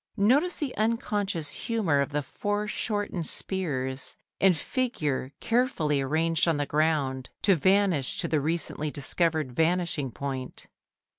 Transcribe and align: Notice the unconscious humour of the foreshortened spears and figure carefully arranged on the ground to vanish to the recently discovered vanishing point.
Notice 0.17 0.57
the 0.57 0.75
unconscious 0.77 1.51
humour 1.51 2.01
of 2.01 2.09
the 2.09 2.23
foreshortened 2.23 3.27
spears 3.27 4.15
and 4.39 4.57
figure 4.57 5.31
carefully 5.39 6.01
arranged 6.01 6.47
on 6.47 6.57
the 6.57 6.65
ground 6.65 7.29
to 7.43 7.53
vanish 7.53 8.17
to 8.21 8.27
the 8.27 8.41
recently 8.41 8.89
discovered 8.89 9.51
vanishing 9.51 10.09
point. 10.09 10.65